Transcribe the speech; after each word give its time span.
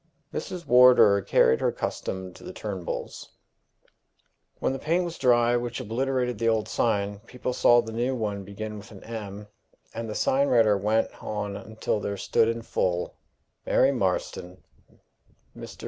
Mrs. 0.33 0.65
Wardour 0.65 1.21
carried 1.21 1.61
her 1.61 1.71
custom 1.71 2.33
to 2.33 2.43
the 2.43 2.51
Turnbulls. 2.53 3.27
When 4.57 4.73
the 4.73 4.79
paint 4.79 5.05
was 5.05 5.19
dry 5.19 5.55
which 5.55 5.79
obliterated 5.79 6.39
the 6.39 6.49
old 6.49 6.67
sign, 6.67 7.19
people 7.27 7.53
saw 7.53 7.81
the 7.83 7.91
now 7.91 8.15
one 8.15 8.43
begin 8.43 8.79
with 8.79 8.89
an 8.89 9.03
M., 9.03 9.45
and 9.93 10.09
the 10.09 10.15
sign 10.15 10.47
writer 10.47 10.75
went 10.75 11.11
on 11.23 11.55
until 11.55 11.99
there 11.99 12.17
stood 12.17 12.47
in 12.47 12.63
full, 12.63 13.13
Mary 13.63 13.91
Marston. 13.91 14.63
Mr. 15.55 15.79